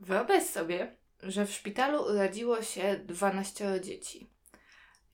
[0.00, 4.26] Wyobraź sobie, że w szpitalu urodziło się 12 dzieci.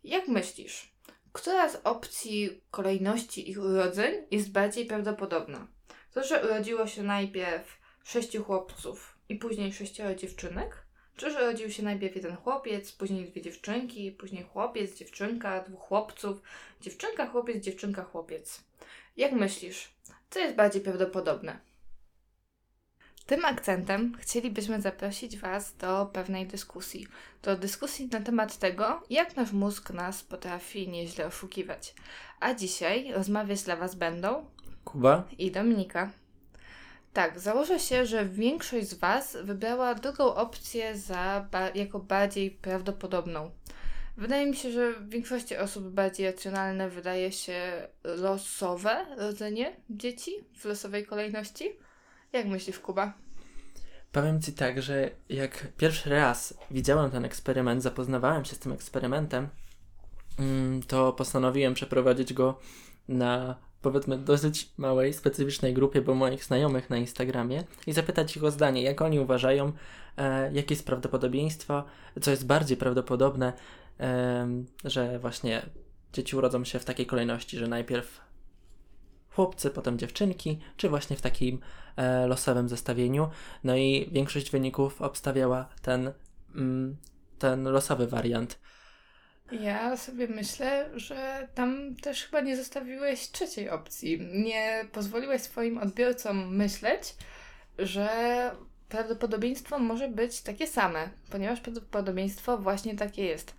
[0.04, 0.92] Jak myślisz,
[1.32, 5.66] która z opcji kolejności ich urodzeń jest bardziej prawdopodobna?
[6.12, 10.86] To, że urodziło się najpierw sześciu chłopców i później sześcioro dziewczynek?
[11.16, 16.42] Czy że urodził się najpierw jeden chłopiec, później dwie dziewczynki, później chłopiec, dziewczynka, dwóch chłopców,
[16.80, 18.60] dziewczynka, chłopiec, dziewczynka, chłopiec?
[19.16, 19.88] Jak myślisz,
[20.30, 21.69] co jest bardziej prawdopodobne?
[23.30, 27.06] Tym akcentem chcielibyśmy zaprosić Was do pewnej dyskusji.
[27.42, 31.94] Do dyskusji na temat tego, jak nasz mózg nas potrafi nieźle oszukiwać.
[32.40, 34.46] A dzisiaj rozmawiać dla Was będą
[34.84, 35.24] Kuba?
[35.38, 36.10] i Dominika.
[37.12, 43.50] Tak, założę się, że większość z Was wybrała drugą opcję za ba- jako bardziej prawdopodobną.
[44.16, 50.64] Wydaje mi się, że w większości osób bardziej racjonalne wydaje się losowe rodzenie dzieci w
[50.64, 51.89] losowej kolejności.
[52.32, 53.12] Jak myślisz, Kuba?
[54.12, 59.48] Powiem Ci tak, że jak pierwszy raz widziałem ten eksperyment, zapoznawałem się z tym eksperymentem,
[60.38, 62.58] mm, to postanowiłem przeprowadzić go
[63.08, 68.50] na powiedzmy dosyć małej, specyficznej grupie, bo moich znajomych na Instagramie i zapytać ich o
[68.50, 69.72] zdanie, jak oni uważają,
[70.16, 71.84] e, jakie jest prawdopodobieństwo,
[72.20, 73.52] co jest bardziej prawdopodobne,
[73.98, 75.62] em, że właśnie
[76.12, 78.20] dzieci urodzą się w takiej kolejności, że najpierw
[79.40, 81.60] chłopcy, potem dziewczynki, czy właśnie w takim
[81.96, 83.30] e, losowym zestawieniu.
[83.64, 86.12] No i większość wyników obstawiała ten,
[86.54, 86.96] mm,
[87.38, 88.58] ten losowy wariant.
[89.52, 94.20] Ja sobie myślę, że tam też chyba nie zostawiłeś trzeciej opcji.
[94.32, 97.14] Nie pozwoliłeś swoim odbiorcom myśleć,
[97.78, 98.08] że
[98.88, 103.54] prawdopodobieństwo może być takie same, ponieważ prawdopodobieństwo właśnie takie jest.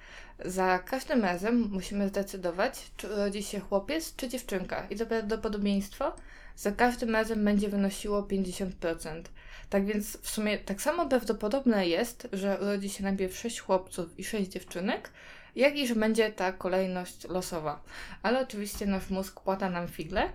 [0.45, 4.87] Za każdym razem musimy zdecydować, czy urodzi się chłopiec, czy dziewczynka.
[4.89, 6.13] I to prawdopodobieństwo
[6.55, 9.23] za każdym razem będzie wynosiło 50%.
[9.69, 14.23] Tak więc w sumie tak samo prawdopodobne jest, że urodzi się najpierw 6 chłopców i
[14.23, 15.11] 6 dziewczynek,
[15.55, 17.83] jak i że będzie ta kolejność losowa.
[18.23, 20.29] Ale oczywiście nasz mózg płata nam figle,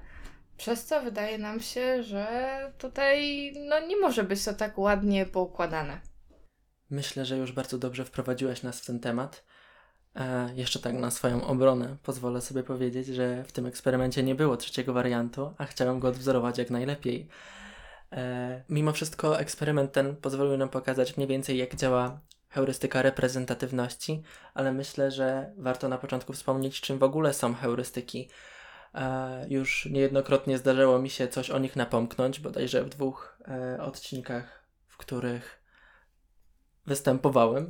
[0.56, 2.26] przez co wydaje nam się, że
[2.78, 6.00] tutaj no, nie może być to tak ładnie poukładane.
[6.90, 9.44] Myślę, że już bardzo dobrze wprowadziłeś nas w ten temat.
[10.54, 14.92] Jeszcze tak na swoją obronę pozwolę sobie powiedzieć, że w tym eksperymencie nie było trzeciego
[14.92, 17.28] wariantu, a chciałem go odwzorować jak najlepiej.
[18.12, 24.22] E, mimo wszystko eksperyment ten pozwolił nam pokazać mniej więcej jak działa heurystyka reprezentatywności,
[24.54, 28.30] ale myślę, że warto na początku wspomnieć, czym w ogóle są heurystyki.
[28.94, 34.64] E, już niejednokrotnie zdarzyło mi się coś o nich napomknąć, bodajże w dwóch e, odcinkach,
[34.86, 35.62] w których
[36.86, 37.68] występowałem,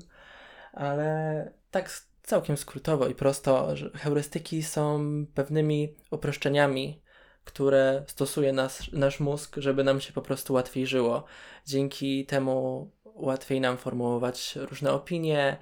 [0.72, 1.90] ale tak
[2.26, 5.00] całkiem skrótowo i prosto, że heurystyki są
[5.34, 7.02] pewnymi uproszczeniami,
[7.44, 11.24] które stosuje nas, nasz mózg, żeby nam się po prostu łatwiej żyło.
[11.66, 15.56] Dzięki temu łatwiej nam formułować różne opinie,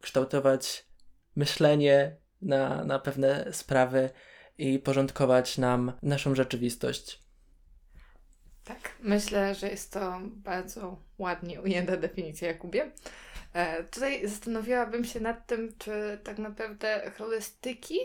[0.00, 0.86] kształtować
[1.36, 4.10] myślenie na, na pewne sprawy
[4.58, 7.24] i porządkować nam naszą rzeczywistość.
[8.64, 12.92] Tak, myślę, że jest to bardzo ładnie ujęta definicja, Jakubie.
[13.54, 17.98] E, tutaj zastanowiłabym się nad tym, czy tak naprawdę heurystyki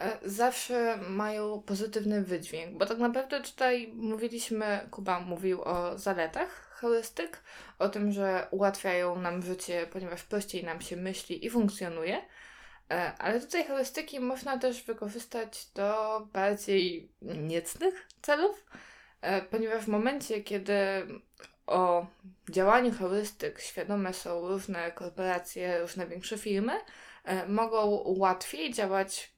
[0.00, 7.42] e, zawsze mają pozytywny wydźwięk, bo tak naprawdę tutaj mówiliśmy, Kuba mówił o zaletach heurystyk,
[7.78, 12.22] o tym, że ułatwiają nam życie, ponieważ prościej nam się myśli i funkcjonuje,
[12.90, 18.64] e, ale tutaj heurystyki można też wykorzystać do bardziej niecnych celów,
[19.50, 20.74] ponieważ w momencie, kiedy
[21.66, 22.06] o
[22.50, 26.72] działaniu heurystyk świadome są różne korporacje, różne większe firmy,
[27.24, 29.32] e, mogą łatwiej działać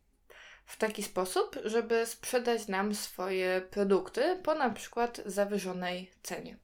[0.67, 6.57] w taki sposób, żeby sprzedać nam swoje produkty po na przykład zawyżonej cenie.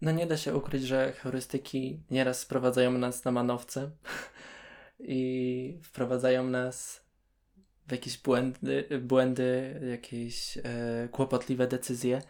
[0.00, 3.90] No nie da się ukryć, że heurystyki nieraz sprowadzają nas na manowce
[5.00, 7.00] i wprowadzają nas
[7.86, 10.62] w jakieś błędy, błędy jakieś e,
[11.12, 12.22] kłopotliwe decyzje.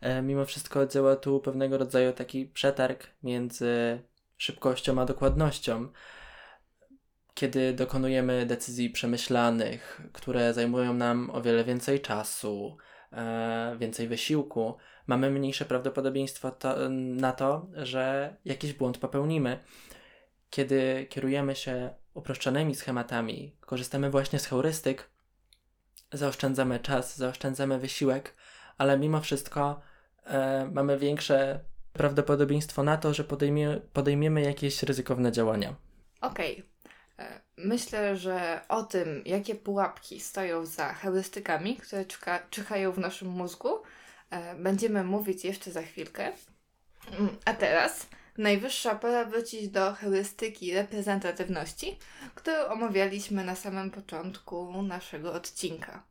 [0.00, 4.02] E, mimo wszystko działa tu pewnego rodzaju taki przetarg między
[4.36, 5.88] szybkością a dokładnością.
[7.34, 12.76] Kiedy dokonujemy decyzji przemyślanych, które zajmują nam o wiele więcej czasu,
[13.12, 14.76] e, więcej wysiłku,
[15.06, 19.58] mamy mniejsze prawdopodobieństwo to, na to, że jakiś błąd popełnimy.
[20.50, 25.10] Kiedy kierujemy się uproszczonymi schematami, korzystamy właśnie z heurystyk,
[26.12, 28.34] zaoszczędzamy czas, zaoszczędzamy wysiłek,
[28.78, 29.80] ale mimo wszystko
[30.24, 31.60] e, mamy większe
[31.92, 35.74] prawdopodobieństwo na to, że podejmie, podejmiemy jakieś ryzykowne działania.
[36.20, 36.64] Okej.
[37.18, 43.28] E, Myślę, że o tym, jakie pułapki stoją za heurystykami, które czyha, czyhają w naszym
[43.28, 43.68] mózgu,
[44.30, 46.32] e, będziemy mówić jeszcze za chwilkę.
[47.18, 48.06] Mm, A teraz
[48.38, 51.98] najwyższa pora wrócić do heurystyki reprezentatywności,
[52.34, 56.02] którą omawialiśmy na samym początku naszego odcinka.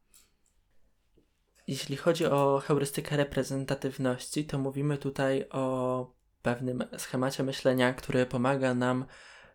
[1.69, 9.05] Jeśli chodzi o heurystykę reprezentatywności, to mówimy tutaj o pewnym schemacie myślenia, który pomaga nam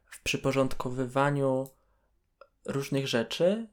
[0.04, 1.68] w przyporządkowywaniu
[2.64, 3.68] różnych rzeczy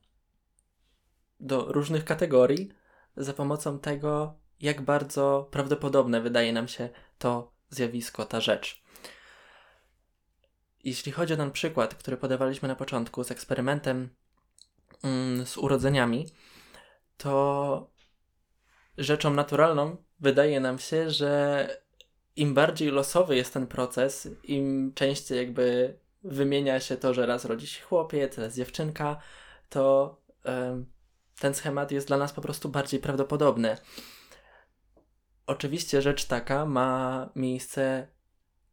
[1.40, 2.72] do różnych kategorii
[3.18, 8.84] za pomocą tego, jak bardzo prawdopodobne wydaje nam się to zjawisko, ta rzecz.
[10.84, 14.10] Jeśli chodzi o ten przykład, który podawaliśmy na początku z eksperymentem
[15.04, 16.28] mm, z urodzeniami,
[17.18, 17.92] to
[19.03, 21.68] rzeczą naturalną wydaje nam się, że
[22.36, 27.68] im bardziej losowy jest ten proces, im częściej jakby wymienia się to, że raz rodzi
[27.68, 29.18] się chłopiec, raz dziewczynka,
[29.69, 30.86] to em,
[31.39, 33.77] ten schemat jest dla nas po prostu bardziej prawdopodobny.
[35.48, 38.07] Oczywiście rzecz taka ma miejsce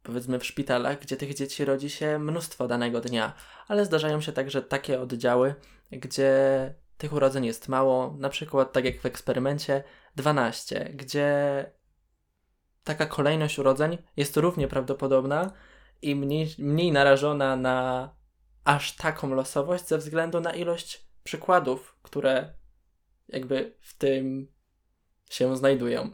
[0.03, 3.33] powiedzmy w szpitalach, gdzie tych dzieci rodzi się mnóstwo danego dnia,
[3.67, 5.55] ale zdarzają się także takie oddziały,
[5.91, 9.83] gdzie tych urodzeń jest mało, na przykład tak jak w eksperymencie
[10.15, 11.65] 12, gdzie
[12.83, 15.51] taka kolejność urodzeń jest równie prawdopodobna
[16.01, 18.09] i mniej, mniej narażona na
[18.63, 22.53] aż taką losowość ze względu na ilość przykładów, które
[23.27, 24.47] jakby w tym
[25.29, 26.11] się znajdują.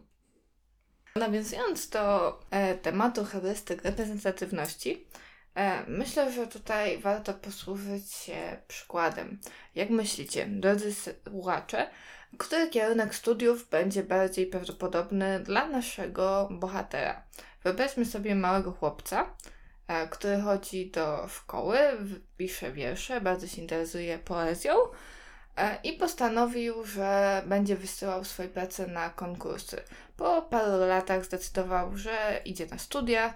[1.16, 5.08] Nawiązując do e, tematu heurystyk reprezentatywności,
[5.56, 9.40] e, myślę, że tutaj warto posłużyć się przykładem.
[9.76, 11.90] Jak myślicie, drodzy słuchacze,
[12.38, 17.24] który kierunek studiów będzie bardziej prawdopodobny dla naszego bohatera?
[17.64, 19.26] Wyobraźmy sobie małego chłopca,
[19.88, 21.78] e, który chodzi do szkoły,
[22.38, 24.74] pisze wiersze, bardzo się interesuje poezją
[25.58, 29.84] e, i postanowił, że będzie wysyłał swoje prace na konkursy.
[30.18, 33.34] Po paru latach zdecydował, że idzie na studia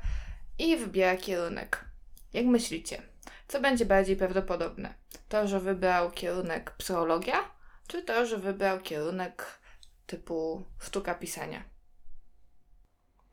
[0.60, 1.86] i wybiera kierunek.
[2.34, 3.02] Jak myślicie,
[3.48, 4.94] co będzie bardziej prawdopodobne?
[5.30, 7.59] To, że wybrał kierunek psychologia,
[7.90, 9.60] czy to, że wybrał kierunek
[10.06, 11.64] typu sztuka pisania?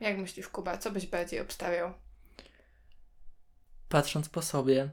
[0.01, 1.93] Jak myślisz, Kuba, co byś bardziej obstawiał?
[3.89, 4.91] Patrząc po sobie,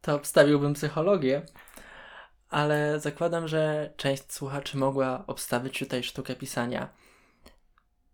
[0.00, 1.42] to obstawiłbym psychologię,
[2.48, 6.88] ale zakładam, że część słuchaczy mogła obstawić tutaj sztukę pisania.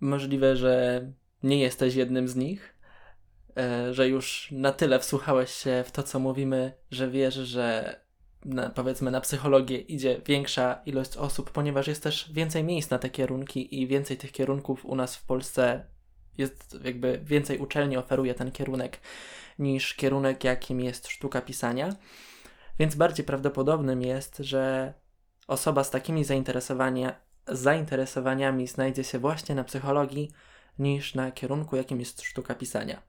[0.01, 1.03] Możliwe, że
[1.43, 2.75] nie jesteś jednym z nich,
[3.57, 8.00] e, że już na tyle wsłuchałeś się w to, co mówimy, że wiesz, że
[8.45, 13.11] na, powiedzmy na psychologię idzie większa ilość osób, ponieważ jest też więcej miejsc na te
[13.11, 15.85] kierunki i więcej tych kierunków u nas w Polsce
[16.39, 19.01] jest jakby więcej uczelni oferuje ten kierunek
[19.59, 21.89] niż kierunek, jakim jest sztuka pisania.
[22.79, 24.95] Więc bardziej prawdopodobnym jest, że
[25.47, 30.31] osoba z takimi zainteresowania, zainteresowaniami znajdzie się właśnie na psychologii
[30.79, 33.03] niż na kierunku, jakim jest sztuka pisania.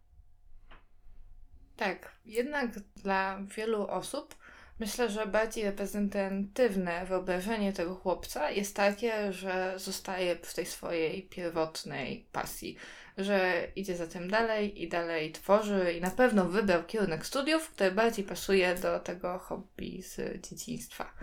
[1.75, 4.35] Tak, jednak dla wielu osób
[4.81, 12.27] myślę, że bardziej reprezentatywne wyobrażenie tego chłopca jest takie, że zostaje w tej swojej pierwotnej
[12.31, 12.75] pasji,
[13.17, 17.91] że idzie za tym dalej i dalej tworzy i na pewno wybrał kierunek studiów, który
[17.91, 21.13] bardziej pasuje do tego hobby z dzieciństwa.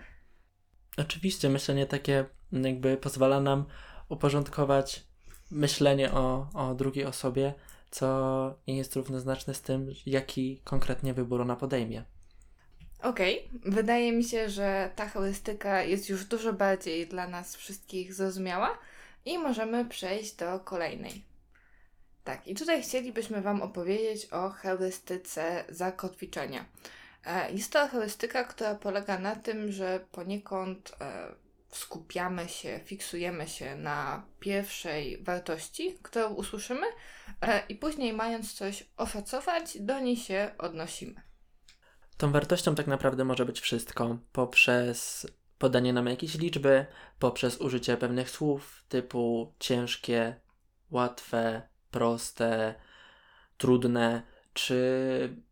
[0.96, 3.64] Oczywiście myślenie takie jakby pozwala nam
[4.08, 5.04] uporządkować
[5.50, 7.54] myślenie o, o drugiej osobie,
[7.90, 12.04] co nie jest równoznaczne z tym, jaki konkretnie wybór ona podejmie.
[13.02, 18.78] Okej, wydaje mi się, że ta heurystyka jest już dużo bardziej dla nas wszystkich zrozumiała
[19.24, 21.24] i możemy przejść do kolejnej.
[22.24, 26.64] Tak, i tutaj chcielibyśmy Wam opowiedzieć o heurystyce zakotwiczenia.
[27.24, 31.28] E, Jest to heurystyka, która polega na tym, że poniekąd e,
[31.70, 36.86] skupiamy się, fiksujemy się na pierwszej wartości, którą usłyszymy,
[37.42, 41.27] e, i później, mając coś oszacować, do niej się odnosimy.
[42.18, 45.26] Tą wartością tak naprawdę może być wszystko, poprzez
[45.58, 46.86] podanie nam jakiejś liczby,
[47.18, 50.36] poprzez użycie pewnych słów typu ciężkie,
[50.90, 52.74] łatwe, proste,
[53.58, 54.22] trudne,
[54.52, 54.78] czy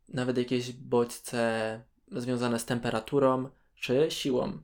[0.08, 1.80] nawet jakieś bodźce
[2.12, 4.58] związane z temperaturą czy siłą.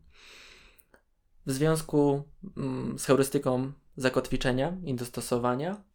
[1.47, 2.23] W związku
[2.56, 5.91] mm, z heurystyką zakotwiczenia i dostosowania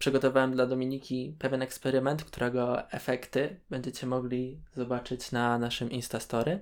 [0.00, 6.60] przygotowałem dla Dominiki pewien eksperyment, którego efekty będziecie mogli zobaczyć na naszym Instastory.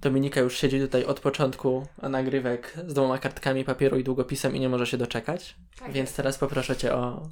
[0.00, 4.68] Dominika już siedzi tutaj od początku nagrywek z dwoma kartkami papieru i długopisem i nie
[4.68, 5.56] może się doczekać.
[5.78, 7.28] Tak Więc teraz poproszę Cię o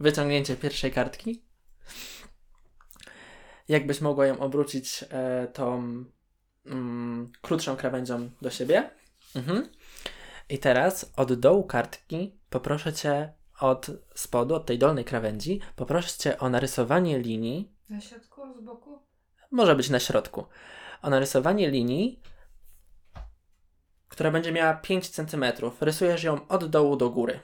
[0.00, 1.42] wyciągnięcie pierwszej kartki.
[3.68, 5.82] Jakbyś mogła ją obrócić e, tą
[6.66, 8.90] mm, krótszą krawędzią do siebie.
[9.36, 9.68] Mhm.
[10.48, 16.48] I teraz od dołu kartki poproszę Cię od spodu, od tej dolnej krawędzi, poproszę o
[16.50, 18.98] narysowanie linii, Na środku, z boku?
[19.50, 20.44] może być na środku,
[21.02, 22.20] o narysowanie linii,
[24.08, 25.44] która będzie miała 5 cm.
[25.80, 27.40] Rysujesz ją od dołu do góry.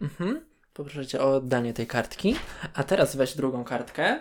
[0.00, 0.46] Mhm.
[0.74, 2.34] Poproszę Cię o oddanie tej kartki.
[2.74, 4.20] A teraz weź drugą kartkę.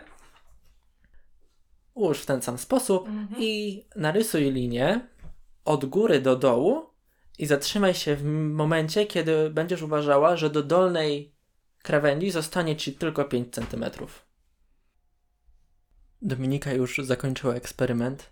[1.94, 3.42] Ułóż w ten sam sposób Mhm.
[3.42, 5.08] i narysuj linię
[5.66, 6.87] od góry do dołu
[7.38, 11.36] i zatrzymaj się w momencie, kiedy będziesz uważała, że do dolnej
[11.84, 13.86] krawędzi zostanie Ci tylko 5 cm.
[16.22, 18.32] Dominika już zakończyła eksperyment.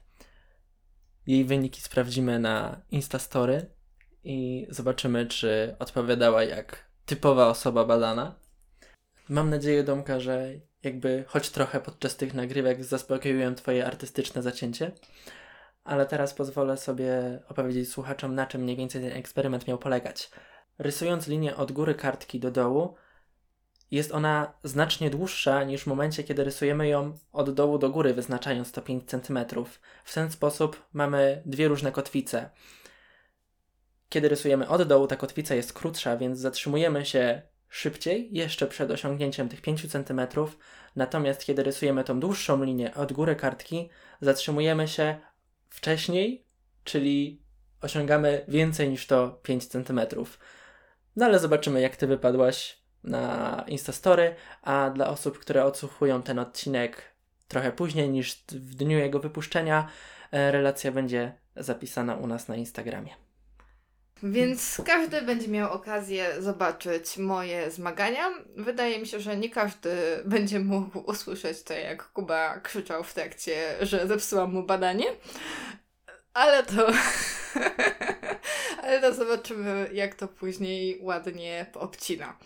[1.27, 3.65] Jej wyniki sprawdzimy na Instastory
[4.23, 8.35] i zobaczymy, czy odpowiadała jak typowa osoba badana.
[9.29, 14.91] Mam nadzieję, Domka, że jakby choć trochę podczas tych nagrywek zaspokoiłem Twoje artystyczne zacięcie.
[15.85, 20.29] Ale teraz pozwolę sobie opowiedzieć słuchaczom, na czym mniej więcej ten eksperyment miał polegać.
[20.77, 22.95] Rysując linię od góry kartki do dołu,
[23.91, 28.71] jest ona znacznie dłuższa niż w momencie, kiedy rysujemy ją od dołu do góry, wyznaczając
[28.71, 29.39] to 5 cm.
[30.03, 32.49] W ten sposób mamy dwie różne kotwice.
[34.09, 39.49] Kiedy rysujemy od dołu, ta kotwica jest krótsza, więc zatrzymujemy się szybciej, jeszcze przed osiągnięciem
[39.49, 40.21] tych 5 cm.
[40.95, 43.89] Natomiast kiedy rysujemy tą dłuższą linię od góry kartki,
[44.21, 45.17] zatrzymujemy się
[45.75, 46.45] wcześniej,
[46.83, 47.41] czyli
[47.81, 50.01] osiągamy więcej niż to 5 cm.
[51.15, 57.01] No ale zobaczymy, jak ty wypadłaś na Instastory, a dla osób, które odsłuchują ten odcinek
[57.47, 59.87] trochę później niż w dniu jego wypuszczenia,
[60.31, 63.24] e, relacja będzie zapisana u nas na Instagramie.
[64.23, 68.29] Więc każdy będzie miał okazję zobaczyć moje zmagania.
[68.55, 69.91] Wydaje mi się, że nie każdy
[70.25, 75.05] będzie mógł usłyszeć to, jak Kuba krzyczał w trakcie, że zepsułam mu badanie.
[76.33, 76.87] Ale to.
[78.83, 82.37] Ale to zobaczymy, jak to później ładnie obcina.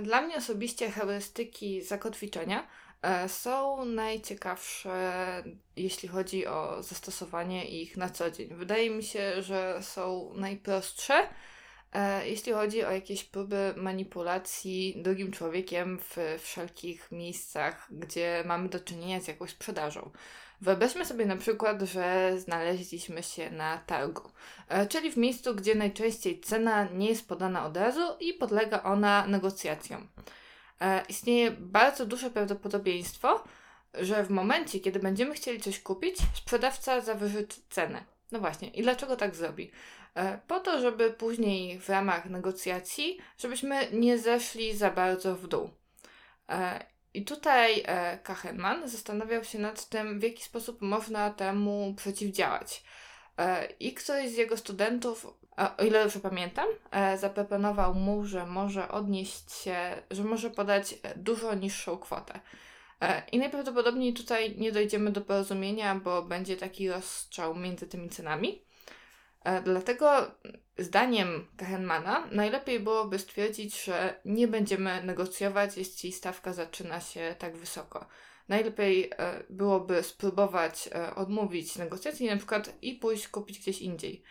[0.00, 2.66] Dla mnie osobiście heurystyki zakotwiczenia
[3.28, 5.22] są najciekawsze,
[5.76, 8.48] jeśli chodzi o zastosowanie ich na co dzień.
[8.54, 11.28] Wydaje mi się, że są najprostsze,
[11.92, 18.80] e, jeśli chodzi o jakieś próby manipulacji drugim człowiekiem w wszelkich miejscach, gdzie mamy do
[18.80, 20.10] czynienia z jakąś sprzedażą.
[20.60, 24.30] Wyobraźmy sobie na przykład, że znaleźliśmy się na targu,
[24.68, 29.26] e, czyli w miejscu, gdzie najczęściej cena nie jest podana od razu i podlega ona
[29.26, 30.08] negocjacjom.
[30.82, 33.44] E, Istnieje bardzo duże prawdopodobieństwo,
[33.94, 38.04] że w momencie, kiedy będziemy chcieli coś kupić, sprzedawca zawyży cenę.
[38.32, 39.70] No właśnie, i dlaczego tak zrobi?
[40.14, 45.70] E, Po to, żeby później w ramach negocjacji, żebyśmy nie zeszli za bardzo w dół.
[46.48, 47.84] E, I tutaj
[48.22, 52.84] Kachenman zastanawiał się nad tym, w jaki sposób można temu przeciwdziałać.
[53.38, 55.26] E, I któryś z jego studentów,
[55.78, 59.76] o ile dobrze pamiętam, e, zaproponował mu, że może odnieść się,
[60.10, 62.40] że może podać dużo niższą kwotę.
[63.00, 68.62] E, I najprawdopodobniej tutaj nie dojdziemy do porozumienia, bo będzie taki rozstrzał między tymi cenami.
[69.44, 70.30] E, Dlatego
[70.78, 78.06] zdaniem Kahenmana najlepiej byłoby stwierdzić, że nie będziemy negocjować, jeśli stawka zaczyna się tak wysoko.
[78.48, 84.22] Najlepiej e, byłoby spróbować e, odmówić negocjacji na przykład i pójść kupić gdzieś indziej.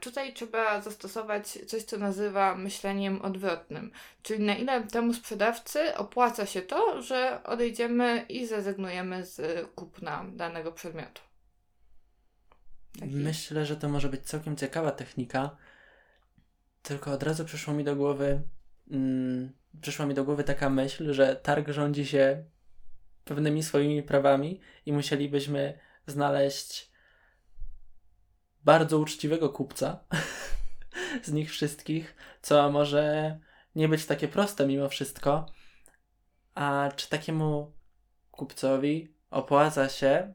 [0.00, 6.62] Tutaj trzeba zastosować coś, co nazywa myśleniem odwrotnym, czyli na ile temu sprzedawcy opłaca się
[6.62, 11.22] to, że odejdziemy i zrezygnujemy z kupna danego przedmiotu.
[13.00, 15.56] Myślę, że to może być całkiem ciekawa technika.
[16.82, 18.42] Tylko od razu przyszło mi do głowy,
[18.90, 22.44] mm, przyszła mi do głowy taka myśl, że targ rządzi się
[23.24, 26.92] pewnymi swoimi prawami i musielibyśmy znaleźć
[28.64, 30.04] bardzo uczciwego kupca
[31.24, 33.38] z nich wszystkich, co może
[33.74, 35.46] nie być takie proste mimo wszystko.
[36.54, 37.72] A czy takiemu
[38.30, 40.34] kupcowi opłaca się,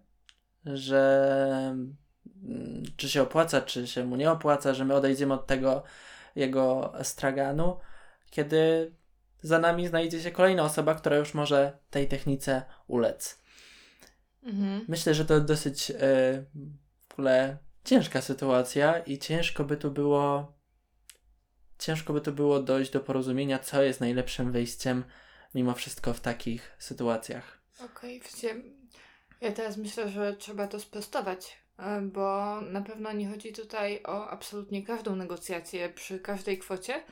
[0.66, 1.76] że
[2.98, 5.84] czy się opłaca, czy się mu nie opłaca, że my odejdziemy od tego
[6.36, 7.80] jego straganu,
[8.30, 8.92] kiedy
[9.42, 13.42] za nami znajdzie się kolejna osoba, która już może tej technice ulec.
[14.44, 14.86] Mhm.
[14.88, 15.96] Myślę, że to dosyć e,
[17.10, 20.58] w ogóle ciężka sytuacja i ciężko by tu było
[21.80, 25.04] ciężko by tu było dojść do porozumienia, co jest najlepszym wyjściem
[25.56, 27.62] mimo wszystko w takich sytuacjach.
[27.86, 28.56] Okej, wiecie,
[29.42, 31.58] ja teraz myślę, że trzeba to sprostować,
[32.02, 37.04] bo na pewno nie chodzi tutaj o absolutnie każdą negocjację przy każdej kwocie,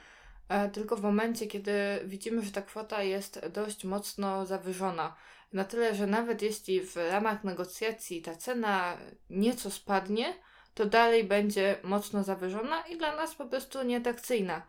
[0.49, 1.73] e, tylko w momencie, kiedy
[2.05, 5.15] widzimy, że ta kwota jest dość mocno zawyżona.
[5.53, 8.97] Na tyle, że nawet jeśli w ramach negocjacji ta cena
[9.29, 10.33] nieco spadnie,
[10.73, 14.61] to dalej będzie mocno zawyżona i dla nas po prostu nieatrakcyjna.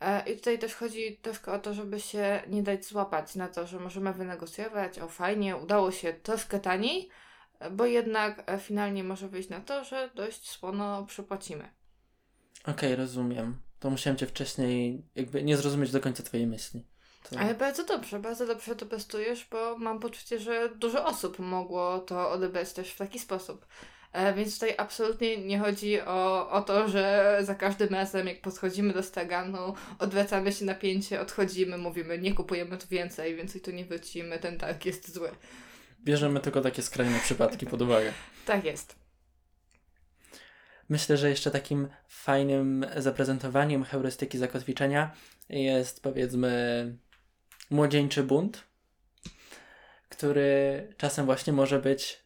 [0.00, 3.66] E, I tutaj też chodzi troszkę o to, żeby się nie dać złapać na to,
[3.66, 7.25] że możemy wynegocjować, o fajnie, udało się troszkę taniej, e,
[7.70, 11.68] bo jednak e, finalnie może wyjść na to, że dość słono przypłacimy.
[12.66, 13.60] Okej, rozumiem.
[13.78, 16.86] To musiałem cię wcześniej jakby nie zrozumieć do końca twojej myśli.
[17.30, 17.38] To...
[17.38, 22.30] Ale bardzo dobrze, bardzo dobrze to prostujesz, bo mam poczucie, że dużo osób mogło to
[22.30, 23.66] odebrać też w taki sposób.
[24.12, 28.92] E, więc tutaj absolutnie nie chodzi o, o to, że za każdym razem, jak podchodzimy
[28.92, 34.38] do straganu, odwracamy się napięcie, odchodzimy, mówimy, nie kupujemy tu więcej, więcej tu nie wrócimy,
[34.38, 35.30] ten targ jest zły.
[36.06, 38.12] Bierzemy tylko takie skrajne przypadki pod uwagę.
[38.46, 38.96] Tak jest.
[40.88, 45.14] Myślę, że jeszcze takim fajnym zaprezentowaniem heurystyki zakotwiczenia
[45.48, 46.94] jest powiedzmy
[47.70, 48.64] młodzieńczy bunt,
[50.08, 52.22] który czasem właśnie może być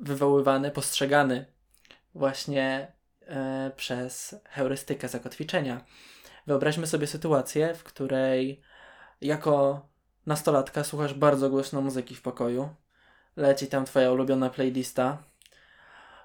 [0.00, 1.46] wywoływany, postrzegany
[2.14, 2.92] właśnie
[3.26, 5.84] e, przez heurystykę zakotwiczenia.
[6.46, 8.60] Wyobraźmy sobie sytuację, w której
[9.20, 9.86] jako
[10.26, 12.68] nastolatka słuchasz bardzo głośno muzyki w pokoju,
[13.36, 15.18] leci tam twoja ulubiona playlista,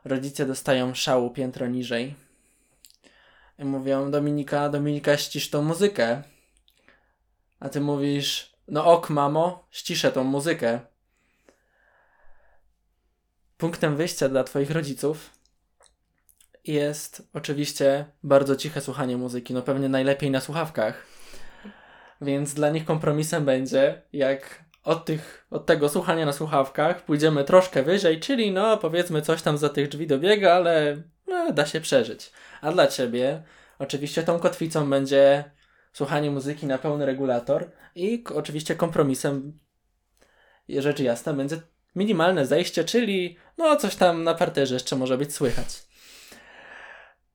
[0.06, 2.16] rodzice dostają szału piętro niżej.
[3.60, 6.24] I mówią Dominika, Dominika ścisz tą muzykę,
[7.60, 10.80] a ty mówisz no ok mamo, ściszę tą muzykę.
[13.58, 15.30] Punktem wyjścia dla Twoich rodziców
[16.64, 21.19] jest oczywiście bardzo ciche słuchanie muzyki, no pewnie najlepiej na słuchawkach.
[22.22, 27.84] Więc dla nich kompromisem będzie, jak od, tych, od tego słuchania na słuchawkach pójdziemy troszkę
[27.84, 30.98] wyżej, czyli no powiedzmy coś tam za tych drzwi dobiega, ale
[31.28, 32.32] no, da się przeżyć.
[32.62, 33.44] A dla Ciebie
[33.80, 35.44] oczywiście tą kotwicą będzie
[35.94, 39.60] słuchanie muzyki na pełny regulator i oczywiście kompromisem
[40.70, 41.62] rzecz jasna będzie
[41.96, 45.90] minimalne zejście, czyli no coś tam na parterze jeszcze może być słychać.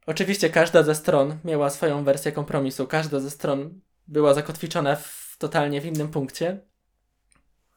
[0.06, 5.80] Oczywiście każda ze stron miała swoją wersję kompromisu, każda ze stron była zakotwiczona w, totalnie
[5.80, 6.60] w innym punkcie.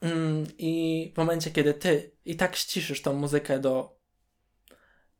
[0.02, 3.98] Mm, I w momencie, kiedy ty i tak ściszysz tą muzykę do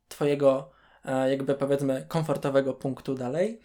[0.08, 0.70] twojego,
[1.04, 3.60] e, jakby powiedzmy, komfortowego punktu dalej,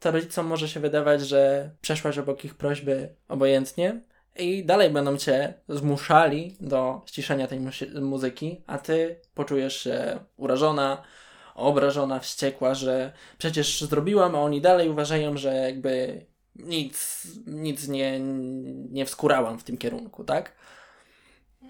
[0.00, 4.00] to rodzicom może się wydawać, że przeszłaś obok ich prośby obojętnie,
[4.36, 7.60] i dalej będą cię zmuszali do ściszenia tej
[8.00, 11.02] muzyki, a ty poczujesz się urażona,
[11.54, 18.20] obrażona, wściekła, że przecież zrobiłam, a oni dalej uważają, że jakby nic, nic nie,
[18.90, 20.52] nie wskurałam w tym kierunku, tak?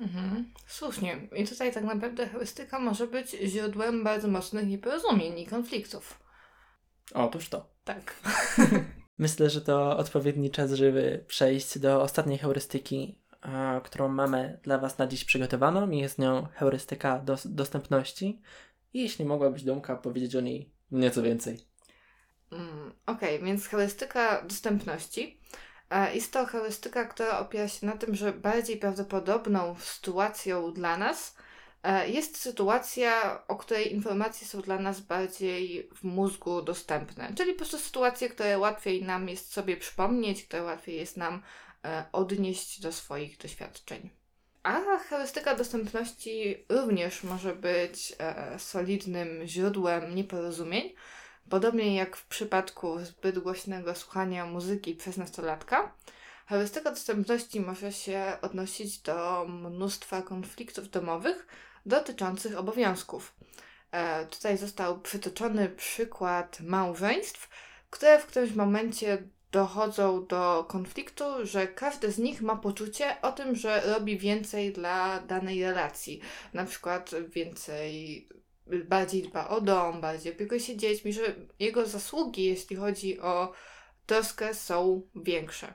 [0.01, 1.29] Mhm, słusznie.
[1.37, 6.21] I tutaj tak naprawdę heurystyka może być źródłem bardzo mocnych nieporozumień i konfliktów.
[7.15, 7.73] Otóż to.
[7.85, 8.15] Tak.
[9.19, 13.19] Myślę, że to odpowiedni czas, żeby przejść do ostatniej heurystyki,
[13.85, 18.43] którą mamy dla Was na dziś przygotowaną i jest nią heurystyka do, dostępności.
[18.95, 21.72] I jeśli mogłabyś, Domka, powiedzieć o niej nieco więcej.
[22.53, 25.41] Mm, Okej, okay, więc heurystyka dostępności.
[26.15, 31.37] Jest to heurystyka, która opiera się na tym, że bardziej prawdopodobną sytuacją dla nas
[31.83, 37.59] E, jest sytuacja, o której informacje są dla nas bardziej w mózgu dostępne, czyli po
[37.59, 41.43] prostu sytuacje, które łatwiej nam jest sobie przypomnieć, które łatwiej jest nam
[41.85, 44.11] e, odnieść do swoich doświadczeń.
[44.63, 50.95] A heurystyka dostępności również może być e, solidnym źródłem nieporozumień,
[51.51, 55.95] podobnie jak w przypadku zbyt głośnego słuchania muzyki przez nastolatka.
[56.47, 61.47] Heurystyka dostępności może się odnosić do mnóstwa konfliktów domowych,
[61.87, 63.35] dotyczących obowiązków.
[63.91, 67.49] E, tutaj został przytoczony przykład małżeństw,
[67.91, 69.19] które w którymś momencie
[69.53, 75.21] dochodzą do konfliktu, że każdy z nich ma poczucie o tym, że robi więcej dla
[75.21, 76.21] danej relacji.
[76.55, 78.29] Na przykład więcej,
[78.85, 81.23] bardziej dba o dom, bardziej opiekuje się dziećmi, że
[81.59, 83.53] jego zasługi, jeśli chodzi o
[84.07, 85.75] troskę, są większe.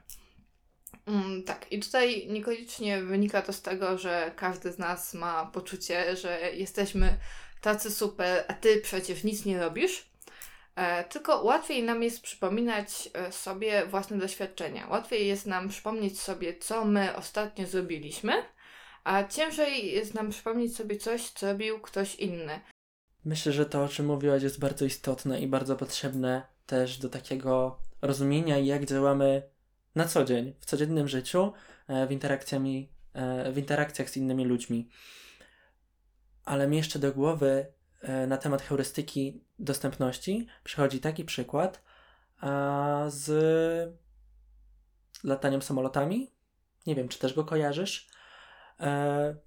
[1.06, 6.16] Mm, tak, i tutaj niekoniecznie wynika to z tego, że każdy z nas ma poczucie,
[6.16, 7.18] że jesteśmy
[7.62, 10.10] tacy super, a ty przecież nic nie robisz.
[10.76, 14.88] E, tylko łatwiej nam jest przypominać e, sobie własne doświadczenia.
[14.88, 18.34] Łatwiej jest nam przypomnieć sobie, co my ostatnio zrobiliśmy,
[19.04, 22.62] a ciężej jest nam przypomnieć sobie coś, co robił ktoś inny.
[23.28, 27.80] Myślę, że to, o czym mówiłaś, jest bardzo istotne i bardzo potrzebne też do takiego
[28.02, 29.50] rozumienia, jak działamy
[29.96, 31.54] na co dzień, w codziennym życiu,
[31.88, 34.90] e, w, interakcjami, e, w interakcjach z innymi ludźmi.
[36.46, 37.68] Ale mi jeszcze do głowy
[38.02, 41.84] e, na temat heurystyki dostępności przychodzi taki przykład
[43.08, 43.30] z
[45.24, 46.32] lataniem samolotami.
[46.86, 48.10] Nie wiem, czy też go kojarzysz.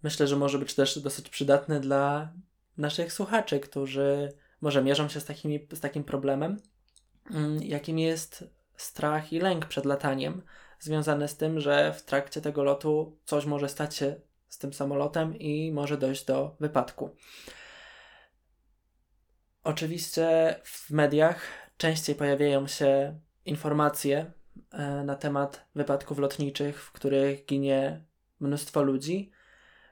[0.03, 2.33] Myślę, że może być też dosyć przydatny dla
[2.77, 6.57] naszych słuchaczy, którzy może mierzą się z, takimi, z takim problemem.
[7.31, 8.45] mm, jakim jest
[8.77, 10.43] strach i lęk przed lataniem,
[10.79, 15.39] związany z tym, że w trakcie tego lotu coś może stać się z tym samolotem
[15.39, 17.17] i może dojść do wypadku.
[19.63, 21.43] Oczywiście w mediach
[21.77, 24.33] częściej pojawiają się informacje
[24.73, 28.05] e, na temat wypadków lotniczych, w których ginie
[28.41, 29.31] mnóstwo ludzi,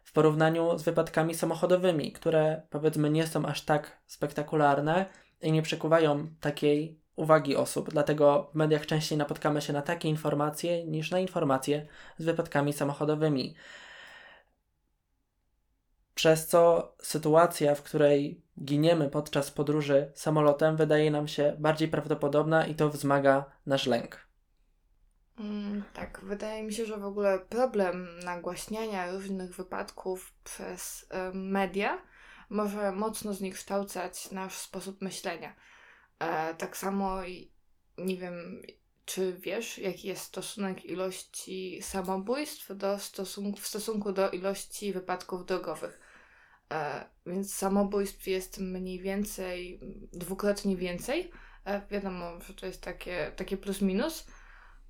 [0.09, 5.07] w porównaniu z wypadkami samochodowymi, które powiedzmy nie są aż tak spektakularne
[5.41, 7.91] i nie przykuwają takiej uwagi osób.
[7.91, 11.87] Dlatego w mediach częściej napotkamy się na takie informacje niż na informacje
[12.19, 13.55] z wypadkami samochodowymi.
[16.15, 22.75] Przez co sytuacja, w której giniemy podczas podróży samolotem, wydaje nam się bardziej prawdopodobna i
[22.75, 24.28] to wzmaga nasz lęk.
[25.41, 32.03] Mm, tak, wydaje mi się, że w ogóle problem nagłaśniania różnych wypadków przez media
[32.51, 35.55] może mocno zniekształcać nasz sposób myślenia.
[36.19, 37.17] E, tak samo,
[37.99, 38.63] nie wiem,
[39.05, 46.01] czy wiesz, jaki jest stosunek ilości samobójstw do stosunku, w stosunku do ilości wypadków drogowych.
[46.73, 49.81] E, więc samobójstw jest mniej więcej,
[50.13, 51.31] dwukrotnie więcej.
[51.65, 54.27] E, wiadomo, że to jest takie, takie plus minus.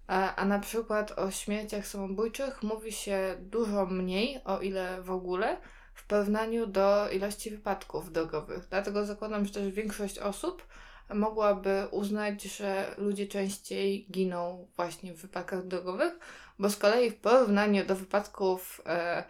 [0.08, 5.56] A na przykład o śmierciach samobójczych mówi się dużo mniej, o ile w ogóle,
[5.94, 8.66] w porównaniu do ilości wypadków drogowych.
[8.70, 10.66] Dlatego zakładam, że też większość osób
[11.14, 16.18] mogłaby uznać, że ludzie częściej giną właśnie w wypadkach drogowych,
[16.58, 19.24] bo z kolei w porównaniu do wypadków e,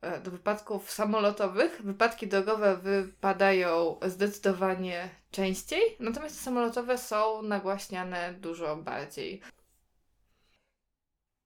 [0.00, 9.42] e, do wypadków samolotowych, wypadki drogowe wypadają zdecydowanie częściej, natomiast samolotowe są nagłaśniane dużo bardziej.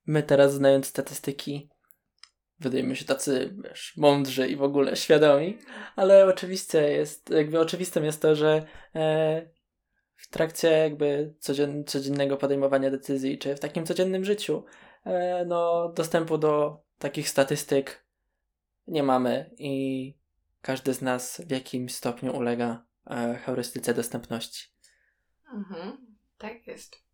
[0.06, 1.70] My teraz, znając statystyki,
[2.60, 5.58] wydajemy się tacy, wiesz, mądrzy i w ogóle świadomi,
[5.96, 9.50] ale oczywiście jest, jakby oczywistym jest to, że e,
[10.16, 14.64] w trakcie jakby codzien, codziennego podejmowania decyzji, czy w takim codziennym życiu,
[15.04, 18.06] e, no, dostępu do takich statystyk
[18.86, 20.14] nie mamy i
[20.62, 24.70] każdy z nas w jakimś stopniu ulega e, heurystyce dostępności.
[25.54, 27.05] Mhm, tak jest.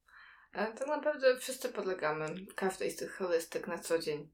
[0.52, 4.30] Tak naprawdę wszyscy podlegamy każdej z tych heurystyk na co dzień.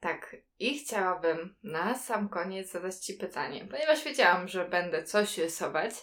[0.00, 5.94] Tak, i chciałabym na sam koniec zadać Ci pytanie, ponieważ wiedziałam, że będę coś rysować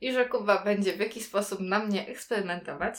[0.00, 2.94] i że Kuba będzie w jakiś sposób na mnie eksperymentować,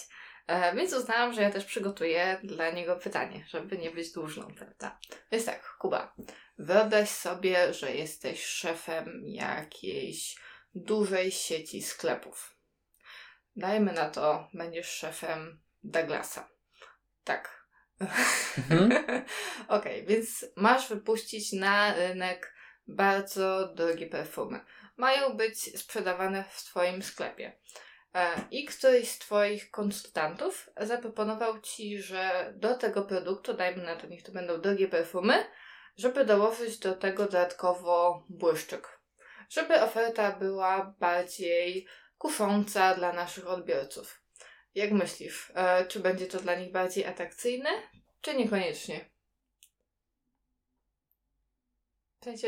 [0.47, 4.99] e, więc uznałam, że ja też przygotuję dla niego pytanie, żeby nie być dłużną, prawda?
[5.31, 6.15] Więc tak, Kuba,
[6.57, 10.35] wyobraź sobie, że jesteś szefem jakiejś
[10.75, 12.55] dużej sieci sklepów.
[13.55, 16.49] Dajmy na to, będziesz szefem Douglasa.
[17.23, 17.59] Tak,
[17.99, 18.91] Mhm.
[19.67, 22.53] Okej, okay, więc masz wypuścić na rynek
[22.87, 24.59] bardzo drogie perfumy.
[24.97, 27.59] Mają być sprzedawane w Twoim sklepie.
[28.15, 34.07] E, I któryś z Twoich konsultantów zaproponował Ci, że do tego produktu, dajmy na to,
[34.07, 35.45] niech to będą drogie perfumy,
[35.97, 38.99] żeby dołożyć do tego dodatkowo błyszczyk.
[39.49, 41.87] Żeby oferta była bardziej
[42.17, 44.21] kusząca dla naszych odbiorców.
[44.79, 47.69] Jak myślisz, e, czy będzie to dla nich bardziej atrakcyjne,
[48.21, 49.09] czy niekoniecznie?
[52.21, 52.47] W sensie...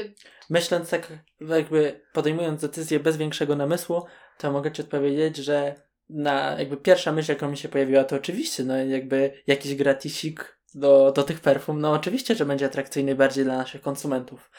[0.50, 4.06] Myśląc tak, jakby podejmując decyzję bez większego namysłu,
[4.38, 5.76] to mogę Ci odpowiedzieć, że
[6.10, 11.12] na jakby pierwsza myśl, jaka mi się pojawiła, to oczywiście, no jakby jakiś gratisik do,
[11.12, 14.52] do tych perfum, no oczywiście, że będzie atrakcyjny bardziej dla naszych konsumentów.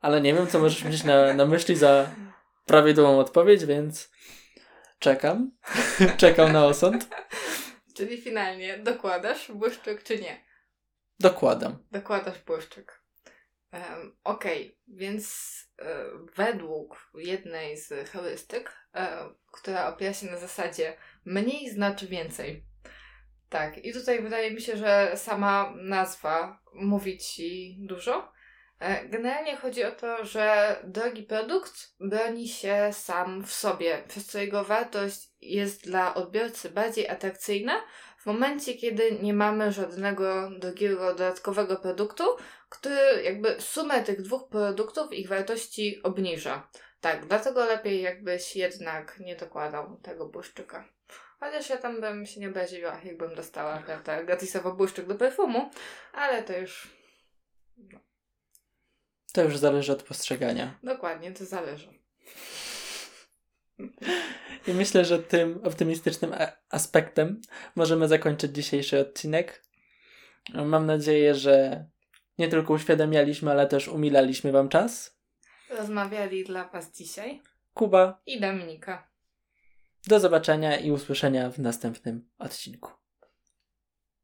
[0.00, 2.10] Ale nie wiem, co możesz mieć na, na myśli za
[2.66, 4.10] prawidłową odpowiedź, więc
[4.98, 5.50] czekam.
[6.16, 7.08] Czekam na osąd.
[7.96, 10.44] Czyli finalnie dokładasz błyszczyk czy nie?
[11.20, 11.84] Dokładam.
[11.90, 13.02] Dokładasz błyszczyk.
[13.72, 14.76] Um, Okej, okay.
[14.88, 16.04] więc e,
[16.36, 22.64] według jednej z heurystyk, e, która opiera się na zasadzie mniej znaczy więcej.
[23.48, 28.32] Tak, i tutaj wydaje mi się, że sama nazwa mówi ci dużo.
[28.80, 34.38] E, generalnie chodzi o to, że drogi produkt broni się sam w sobie, przez co
[34.38, 37.82] jego wartość jest dla odbiorcy bardziej atrakcyjna
[38.18, 42.24] w momencie, kiedy nie mamy żadnego drogiego dodatkowego produktu,
[42.68, 46.68] który jakby sumę tych dwóch produktów ich wartości obniża.
[47.00, 50.88] Tak, dlatego lepiej jakbyś jednak nie dokładał tego błyszczyka.
[51.40, 55.70] Chociaż ja tam bym się nie obraziła, jakbym dostała prawda, gratisowo błyszczyk do perfumu,
[56.12, 56.97] ale to już...
[59.38, 60.78] To już zależy od postrzegania.
[60.82, 61.88] Dokładnie, to zależy.
[64.66, 66.34] I myślę, że tym optymistycznym
[66.70, 67.40] aspektem
[67.76, 69.62] możemy zakończyć dzisiejszy odcinek.
[70.54, 71.84] Mam nadzieję, że
[72.38, 75.18] nie tylko uświadamialiśmy, ale też umilaliśmy Wam czas.
[75.70, 77.42] Rozmawiali dla Was dzisiaj
[77.74, 79.10] Kuba i Dominika.
[80.06, 82.97] Do zobaczenia i usłyszenia w następnym odcinku.